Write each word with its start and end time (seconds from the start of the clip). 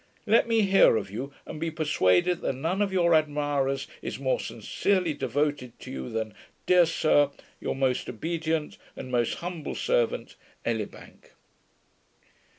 Let 0.25 0.47
me 0.47 0.61
hear 0.61 0.95
of 0.97 1.11
you, 1.11 1.31
and 1.45 1.59
be 1.59 1.69
persuaded 1.69 2.41
that 2.41 2.53
none 2.53 2.81
of 2.81 2.91
your 2.91 3.13
admirers 3.13 3.85
is 4.01 4.17
more 4.17 4.39
sincerely 4.39 5.13
devoted 5.13 5.77
to 5.81 5.91
you, 5.91 6.09
than, 6.09 6.33
Dear 6.65 6.87
Sir, 6.87 7.29
Your 7.59 7.75
most 7.75 8.09
obedient, 8.09 8.79
And 8.95 9.11
most 9.11 9.35
humble 9.35 9.75
servant, 9.75 10.37
ELIBANK. 10.65 11.33